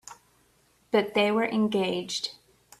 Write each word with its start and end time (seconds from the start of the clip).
But 0.89 1.13
they 1.13 1.31
were 1.31 1.45
engaged. 1.45 2.31